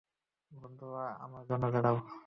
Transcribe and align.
বন্ধুরা, 0.51 1.05
আমার 1.25 1.43
জন্য 1.49 1.63
দাঁড়াও! 1.73 1.97